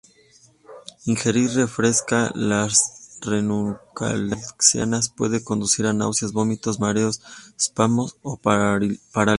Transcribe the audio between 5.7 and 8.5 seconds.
a náuseas, vómitos, mareos, espasmos o